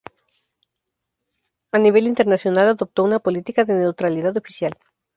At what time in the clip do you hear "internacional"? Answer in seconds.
2.07-2.67